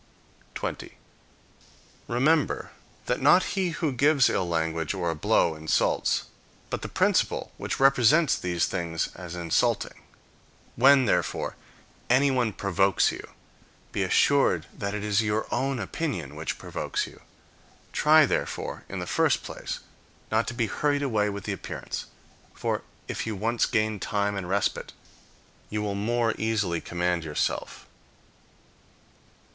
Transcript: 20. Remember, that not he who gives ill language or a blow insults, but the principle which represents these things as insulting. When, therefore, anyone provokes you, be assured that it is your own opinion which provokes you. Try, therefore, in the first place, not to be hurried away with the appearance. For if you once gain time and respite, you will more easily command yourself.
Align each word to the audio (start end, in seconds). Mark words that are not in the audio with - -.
20. 0.55 0.97
Remember, 2.07 2.71
that 3.05 3.21
not 3.21 3.43
he 3.53 3.69
who 3.69 3.91
gives 3.91 4.31
ill 4.31 4.49
language 4.49 4.95
or 4.95 5.11
a 5.11 5.15
blow 5.15 5.53
insults, 5.53 6.23
but 6.71 6.81
the 6.81 6.89
principle 6.89 7.51
which 7.57 7.79
represents 7.79 8.35
these 8.35 8.65
things 8.65 9.09
as 9.15 9.35
insulting. 9.35 10.01
When, 10.75 11.05
therefore, 11.05 11.55
anyone 12.09 12.51
provokes 12.51 13.11
you, 13.11 13.21
be 13.91 14.01
assured 14.01 14.65
that 14.75 14.95
it 14.95 15.03
is 15.03 15.21
your 15.21 15.45
own 15.51 15.77
opinion 15.77 16.35
which 16.35 16.57
provokes 16.57 17.05
you. 17.05 17.21
Try, 17.93 18.25
therefore, 18.25 18.85
in 18.89 18.97
the 18.97 19.05
first 19.05 19.43
place, 19.43 19.81
not 20.31 20.47
to 20.47 20.55
be 20.55 20.65
hurried 20.65 21.03
away 21.03 21.29
with 21.29 21.43
the 21.43 21.53
appearance. 21.53 22.07
For 22.55 22.81
if 23.07 23.27
you 23.27 23.35
once 23.35 23.67
gain 23.67 23.99
time 23.99 24.35
and 24.35 24.49
respite, 24.49 24.93
you 25.69 25.83
will 25.83 25.93
more 25.93 26.33
easily 26.39 26.81
command 26.81 27.23
yourself. 27.23 27.85